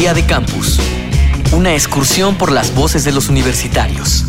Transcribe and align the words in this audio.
Día 0.00 0.14
de 0.14 0.24
Campus. 0.24 0.80
Una 1.52 1.74
excursión 1.74 2.36
por 2.36 2.52
las 2.52 2.74
voces 2.74 3.04
de 3.04 3.12
los 3.12 3.28
universitarios. 3.28 4.24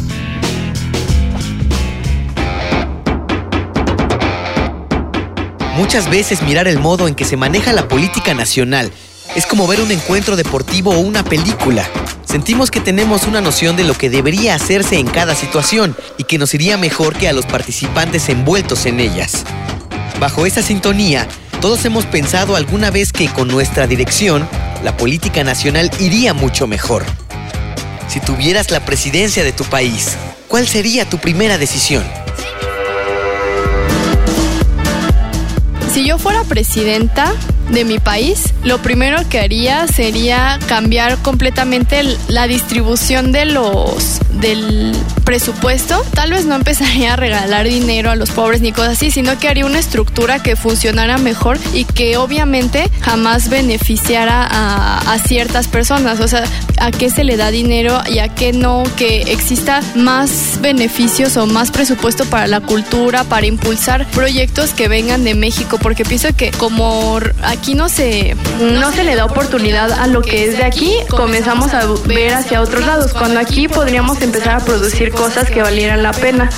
Muchas 5.78 6.10
veces 6.10 6.42
mirar 6.42 6.68
el 6.68 6.78
modo 6.78 7.08
en 7.08 7.16
que 7.16 7.24
se 7.24 7.38
maneja 7.38 7.72
la 7.72 7.88
política 7.88 8.34
nacional 8.34 8.92
es 9.34 9.46
como 9.46 9.66
ver 9.66 9.80
un 9.80 9.94
encuentro 9.94 10.36
deportivo 10.36 10.92
o 10.92 11.00
una 11.00 11.24
película. 11.24 11.90
Sentimos 12.26 12.70
que 12.70 12.82
tenemos 12.82 13.24
una 13.24 13.40
noción 13.40 13.78
de 13.78 13.86
lo 13.86 13.94
que 13.94 14.10
debería 14.10 14.56
hacerse 14.56 15.00
en 15.00 15.08
cada 15.08 15.36
situación 15.36 15.96
y 16.18 16.26
que 16.26 16.38
nos 16.38 16.54
iría 16.54 16.76
mejor 16.76 17.16
que 17.16 17.30
a 17.30 17.34
los 17.34 17.46
participantes 17.46 18.28
envueltos 18.28 18.86
en 18.88 19.00
ellas. 19.00 19.46
Bajo 20.20 20.46
esa 20.46 20.64
sintonía, 20.64 21.30
todos 21.62 21.86
hemos 21.86 22.06
pensado 22.06 22.58
alguna 22.58 22.92
vez 22.92 23.14
que 23.14 23.30
con 23.30 23.48
nuestra 23.48 23.88
dirección, 23.88 24.50
la 24.84 24.98
política 24.98 25.44
nacional 25.44 25.92
iría 26.00 26.34
mucho 26.34 26.68
mejor. 26.68 27.06
Si 28.08 28.20
tuvieras 28.20 28.72
la 28.72 28.80
presidencia 28.82 29.44
de 29.44 29.54
tu 29.54 29.64
país, 29.64 30.18
¿cuál 30.48 30.68
sería 30.68 31.10
tu 31.10 31.18
primera 31.18 31.58
decisión? 31.58 32.04
Si 35.94 36.06
yo 36.06 36.18
fuera 36.18 36.44
presidenta 36.44 37.34
de 37.72 37.86
mi 37.86 38.00
país, 38.00 38.54
lo 38.64 38.82
primero 38.82 39.18
que 39.30 39.40
haría 39.40 39.88
sería 39.88 40.60
cambiar 40.68 41.18
completamente 41.20 42.04
la 42.28 42.48
distribución 42.48 43.32
de 43.32 43.46
los 43.46 44.20
del 44.34 44.96
presupuesto. 45.24 46.04
Tal 46.14 46.32
vez 46.32 46.46
no 46.46 46.56
empezaría 46.56 47.14
a 47.14 47.16
regalar 47.16 47.68
dinero 47.68 48.12
a 48.12 48.16
los 48.16 48.32
pobres 48.32 48.62
ni 48.62 48.72
cosas 48.72 48.94
así, 48.94 49.12
sino 49.12 49.38
que 49.40 49.48
haría 49.48 49.66
una 49.66 49.80
estructura 49.80 50.42
que 50.42 50.56
funcionara 50.56 51.18
mejor 51.18 51.58
y 51.74 51.86
que 51.86 52.18
obviamente 52.18 52.90
jamás 53.02 53.50
beneficiara 53.50 54.46
a, 54.50 55.14
a 55.14 55.20
ciertas 55.20 55.68
personas. 55.68 56.20
O 56.20 56.28
sea, 56.28 56.44
a 56.80 56.92
qué 56.92 57.10
se 57.10 57.24
le 57.24 57.38
da 57.38 57.52
dinero 57.52 58.02
y 58.10 58.20
a 58.20 58.30
qué 58.30 58.52
no, 58.54 58.84
que 58.98 59.22
exista 59.32 59.82
más 59.96 60.60
beneficios 60.62 61.38
o 61.38 61.46
más 61.46 61.72
presupuesto 61.72 62.26
para 62.26 62.48
la 62.48 62.60
cultura, 62.62 63.24
para 63.24 63.46
impulsar 63.46 64.10
proyectos 64.12 64.74
que 64.74 64.88
vengan 64.88 65.24
de 65.24 65.36
México, 65.36 65.78
porque 65.82 66.04
pienso 66.04 66.30
que 66.36 66.52
como 66.52 67.20
aquí 67.44 67.61
no 67.76 67.90
se, 67.90 68.36
no 68.60 68.92
se 68.92 69.04
le 69.04 69.16
da 69.16 69.26
oportunidad 69.26 69.92
a 69.92 70.08
lo 70.08 70.22
que 70.22 70.46
es 70.46 70.58
de 70.58 70.64
aquí, 70.64 70.94
comenzamos 71.10 71.74
a 71.74 71.86
ver 72.06 72.34
hacia 72.34 72.62
otros 72.62 72.86
lados, 72.86 73.14
cuando 73.14 73.40
aquí 73.40 73.68
podríamos 73.68 74.22
empezar 74.22 74.56
a 74.56 74.66
producir 74.66 75.12
cosas 75.12 75.50
que 75.50 75.62
valieran 75.62 76.04
la 76.04 76.12
pena. 76.12 76.50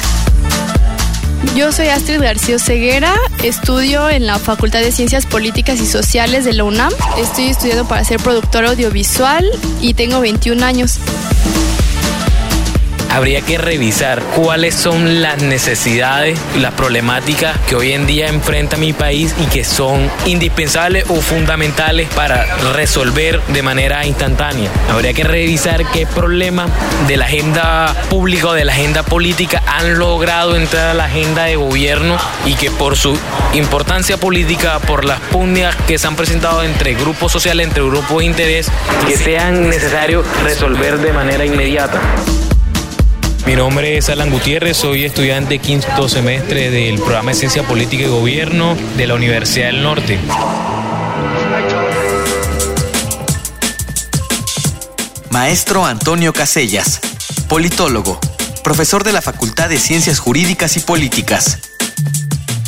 Yo 1.56 1.72
soy 1.72 1.90
Astrid 1.90 2.22
García 2.22 2.58
Ceguera, 2.58 3.14
estudio 3.44 4.10
en 4.10 4.26
la 4.26 4.40
Facultad 4.40 4.80
de 4.80 4.92
Ciencias 4.92 5.28
Políticas 5.28 5.80
y 5.80 5.86
Sociales 5.86 6.45
de 6.45 6.54
la 6.54 6.64
UNAM. 6.64 6.92
Estoy 7.20 7.50
estudiando 7.50 7.88
para 7.88 8.04
ser 8.04 8.20
productora 8.20 8.70
audiovisual 8.70 9.45
y 9.80 9.94
tengo 9.94 10.20
21 10.20 10.66
años 10.66 10.98
habría 13.14 13.42
que 13.42 13.59
revisar 13.59 14.22
cuáles 14.36 14.73
son 14.73 15.22
las 15.22 15.42
necesidades 15.42 16.39
las 16.59 16.73
problemáticas 16.73 17.55
que 17.67 17.75
hoy 17.75 17.94
en 17.94 18.08
día 18.08 18.28
enfrenta 18.28 18.75
mi 18.75 18.92
país 18.92 19.36
y 19.39 19.45
que 19.45 19.64
son 19.64 20.09
indispensables 20.25 21.05
o 21.09 21.22
fundamentales 21.22 22.09
para 22.16 22.44
resolver 22.73 23.39
de 23.50 23.61
manera 23.61 24.05
instantánea. 24.05 24.72
Habría 24.89 25.14
que 25.14 25.23
revisar 25.23 25.86
qué 25.92 26.08
problemas 26.08 26.72
de 27.08 27.17
la 27.17 27.25
agenda 27.25 27.95
pública 28.09 28.47
o 28.47 28.53
de 28.53 28.66
la 28.66 28.73
agenda 28.73 29.03
política 29.03 29.61
han 29.67 30.00
logrado 30.00 30.55
entrar 30.55 30.89
a 30.89 30.94
la 30.95 31.05
agenda 31.05 31.44
de 31.44 31.55
gobierno 31.55 32.17
y 32.45 32.55
que 32.55 32.72
por 32.72 32.98
su 32.98 33.17
importancia 33.53 34.17
política, 34.17 34.80
por 34.80 35.05
las 35.05 35.20
pugnas 35.20 35.75
que 35.88 36.00
se 36.00 36.08
han 36.08 36.16
presentado 36.16 36.64
entre 36.64 36.95
grupos 36.95 37.31
sociales, 37.31 37.67
entre 37.67 37.83
grupos 37.83 38.20
de 38.20 38.25
interés, 38.25 38.72
que 39.08 39.17
sean 39.17 39.70
necesarios 39.70 40.25
resolver 40.44 40.98
de 40.98 41.14
manera 41.14 41.45
inmediata. 41.45 42.02
Mi 43.45 43.55
nombre 43.55 43.98
es 43.98 44.08
Alan 44.08 44.30
Gutiérrez, 44.30 44.77
soy 44.77 45.04
estudiante 45.04 45.59
quinto 45.59 46.08
semestre 46.08 46.71
del 46.71 46.95
programa 46.95 47.31
de 47.31 47.36
Ciencia 47.37 47.64
Política 47.64 48.04
y 48.04 48.08
Gobierno 48.08 48.77
de 48.95 49.05
la 49.05 49.15
Universidad 49.15 49.67
del 49.67 49.83
Norte. 49.83 50.17
Maestro 55.30 55.86
Antonio 55.86 56.32
Casellas, 56.32 57.02
politólogo, 57.49 58.17
profesor 58.64 59.03
de 59.03 59.11
la 59.11 59.21
Facultad 59.21 59.67
de 59.67 59.77
Ciencias 59.77 60.20
Jurídicas 60.20 60.77
y 60.77 60.80
Políticas. 60.80 61.58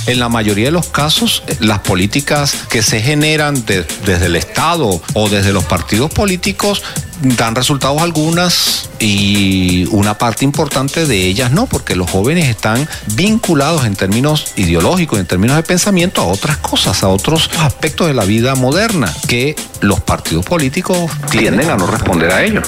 En 0.07 0.19
la 0.19 0.27
mayoría 0.27 0.65
de 0.65 0.71
los 0.71 0.87
casos, 0.87 1.41
las 1.59 1.79
políticas 1.79 2.53
que 2.69 2.83
se 2.83 3.01
generan 3.01 3.65
desde 3.65 4.25
el 4.25 4.35
Estado 4.35 5.01
o 5.13 5.29
desde 5.29 5.53
los 5.53 5.63
partidos 5.63 6.11
políticos 6.11 6.83
dan 7.21 7.55
resultados 7.55 8.01
algunas 8.01 8.89
y 8.99 9.87
una 9.91 10.17
parte 10.17 10.45
importante 10.45 11.05
de 11.05 11.25
ellas 11.25 11.51
no, 11.51 11.65
porque 11.65 11.95
los 11.95 12.09
jóvenes 12.09 12.47
están 12.47 12.87
vinculados 13.15 13.85
en 13.85 13.95
términos 13.95 14.53
ideológicos, 14.55 15.19
en 15.19 15.25
términos 15.25 15.55
de 15.57 15.63
pensamiento 15.63 16.21
a 16.21 16.25
otras 16.25 16.57
cosas, 16.57 17.03
a 17.03 17.07
otros 17.07 17.49
aspectos 17.59 18.07
de 18.07 18.13
la 18.13 18.25
vida 18.25 18.55
moderna, 18.55 19.13
que 19.27 19.55
los 19.81 19.99
partidos 20.01 20.45
políticos 20.45 21.11
tienden 21.29 21.69
a 21.69 21.75
no 21.75 21.87
responder 21.87 22.31
a 22.31 22.43
ello. 22.43 22.61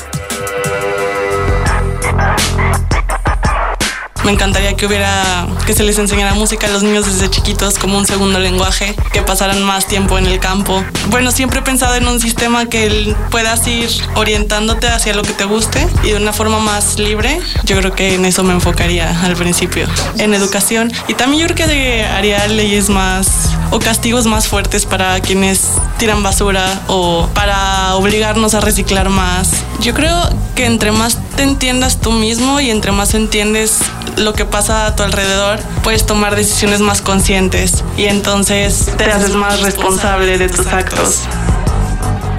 Me 4.27 4.33
encantaría 4.33 4.75
que 4.75 4.85
hubiera, 4.85 5.47
que 5.65 5.73
se 5.73 5.85
les 5.85 5.97
enseñara 5.99 6.33
música 6.33 6.67
a 6.67 6.69
los 6.69 6.83
niños 6.83 7.05
desde 7.05 7.29
chiquitos 7.29 7.79
como 7.79 7.97
un 7.97 8.05
segundo 8.05 8.39
lenguaje, 8.39 8.93
que 9.13 9.21
pasaran 9.21 9.63
más 9.63 9.87
tiempo 9.87 10.17
en 10.17 10.25
el 10.25 10.41
campo. 10.41 10.83
Bueno, 11.09 11.31
siempre 11.31 11.59
he 11.59 11.61
pensado 11.61 11.95
en 11.95 12.05
un 12.09 12.19
sistema 12.19 12.65
que 12.65 13.15
puedas 13.31 13.65
ir 13.67 13.89
orientándote 14.15 14.89
hacia 14.89 15.13
lo 15.13 15.21
que 15.21 15.31
te 15.31 15.45
guste 15.45 15.87
y 16.03 16.09
de 16.09 16.17
una 16.17 16.33
forma 16.33 16.59
más 16.59 16.99
libre. 16.99 17.39
Yo 17.63 17.77
creo 17.77 17.93
que 17.93 18.15
en 18.15 18.25
eso 18.25 18.43
me 18.43 18.51
enfocaría 18.51 19.17
al 19.23 19.37
principio, 19.37 19.87
en 20.17 20.33
educación. 20.33 20.91
Y 21.07 21.13
también 21.13 21.47
yo 21.47 21.55
creo 21.55 21.69
que 21.69 22.03
haría 22.03 22.45
leyes 22.47 22.89
más 22.89 23.55
o 23.71 23.79
castigos 23.79 24.25
más 24.25 24.49
fuertes 24.49 24.85
para 24.85 25.21
quienes 25.21 25.69
tiran 25.99 26.21
basura 26.21 26.81
o 26.87 27.29
para 27.33 27.95
obligarnos 27.95 28.55
a 28.55 28.59
reciclar 28.59 29.07
más. 29.07 29.51
Yo 29.79 29.93
creo 29.93 30.21
que 30.53 30.65
entre 30.65 30.91
más 30.91 31.17
te 31.37 31.43
entiendas 31.43 32.01
tú 32.01 32.11
mismo 32.11 32.59
y 32.59 32.71
entre 32.71 32.91
más 32.91 33.13
entiendes 33.13 33.79
lo 34.17 34.33
que 34.33 34.45
pasa 34.45 34.85
a 34.85 34.95
tu 34.95 35.03
alrededor, 35.03 35.59
puedes 35.83 36.05
tomar 36.05 36.35
decisiones 36.35 36.81
más 36.81 37.01
conscientes 37.01 37.83
y 37.97 38.05
entonces 38.05 38.91
te 38.97 39.05
haces 39.05 39.35
más 39.35 39.61
responsable 39.61 40.37
de 40.37 40.49
tus 40.49 40.67
actos. 40.67 41.21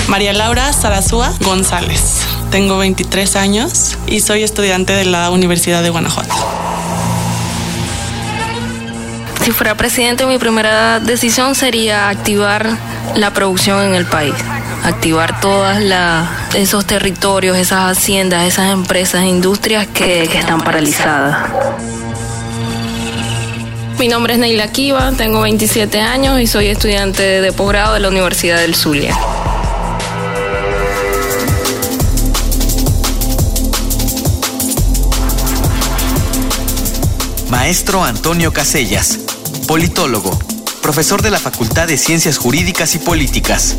María 0.09 0.33
Laura 0.33 0.73
Sarazúa 0.73 1.33
González. 1.41 2.27
Tengo 2.51 2.79
23 2.79 3.37
años 3.37 3.97
y 4.07 4.21
soy 4.21 4.43
estudiante 4.43 4.93
de 4.95 5.05
la 5.05 5.31
Universidad 5.31 5.83
de 5.83 5.91
Guanajuato. 5.91 6.35
Si 9.45 9.53
fuera 9.53 9.77
presidente, 9.77 10.27
mi 10.27 10.39
primera 10.39 11.01
decisión 11.01 11.55
sería 11.55 12.09
activar 12.09 12.69
la 13.15 13.33
producción 13.33 13.83
en 13.83 13.95
el 13.95 14.05
país 14.07 14.35
activar 14.85 15.41
todos 15.41 15.81
esos 16.55 16.87
territorios, 16.87 17.57
esas 17.57 17.97
haciendas, 17.97 18.47
esas 18.47 18.73
empresas, 18.73 19.25
industrias 19.25 19.87
que, 19.87 20.29
que 20.31 20.39
están 20.39 20.61
paralizadas. 20.61 21.51
Mi 23.99 24.09
nombre 24.09 24.35
es 24.35 24.39
Neila 24.39 24.71
Kiva, 24.71 25.13
tengo 25.17 25.41
27 25.41 26.01
años 26.01 26.41
y 26.41 26.47
soy 26.47 26.69
estudiante 26.69 27.23
de 27.41 27.53
posgrado 27.53 27.95
de 27.95 28.01
la 28.01 28.09
Universidad 28.09 28.61
del 28.61 28.75
Zulia. 28.75 29.17
Maestro 37.51 38.05
Antonio 38.05 38.53
Casellas, 38.53 39.19
politólogo, 39.67 40.39
profesor 40.81 41.23
de 41.23 41.31
la 41.31 41.39
Facultad 41.39 41.89
de 41.89 41.99
Ciencias 41.99 42.39
Jurídicas 42.39 42.95
y 42.95 42.99
Políticas 42.99 43.75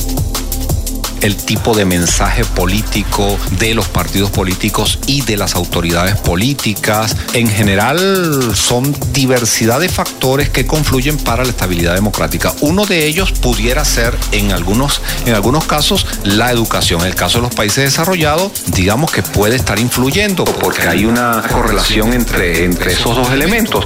el 1.21 1.35
tipo 1.35 1.75
de 1.75 1.85
mensaje 1.85 2.45
político 2.45 3.37
de 3.59 3.73
los 3.73 3.87
partidos 3.87 4.31
políticos 4.31 4.99
y 5.05 5.21
de 5.21 5.37
las 5.37 5.55
autoridades 5.55 6.15
políticas. 6.15 7.15
En 7.33 7.47
general 7.47 8.55
son 8.55 8.95
diversidad 9.13 9.79
de 9.79 9.89
factores 9.89 10.49
que 10.49 10.65
confluyen 10.65 11.17
para 11.17 11.43
la 11.43 11.49
estabilidad 11.49 11.95
democrática. 11.95 12.53
Uno 12.61 12.85
de 12.85 13.05
ellos 13.05 13.31
pudiera 13.31 13.85
ser 13.85 14.17
en 14.31 14.51
algunos, 14.51 15.01
en 15.25 15.33
algunos 15.33 15.65
casos 15.65 16.05
la 16.23 16.51
educación. 16.51 17.01
En 17.01 17.07
el 17.07 17.15
caso 17.15 17.39
de 17.39 17.43
los 17.43 17.55
países 17.55 17.83
desarrollados, 17.83 18.51
digamos 18.67 19.11
que 19.11 19.23
puede 19.23 19.55
estar 19.55 19.79
influyendo 19.79 20.45
porque 20.45 20.87
hay 20.87 21.05
una 21.05 21.43
correlación 21.51 22.13
entre, 22.13 22.65
entre 22.65 22.93
esos 22.93 23.15
dos 23.15 23.31
elementos. 23.31 23.85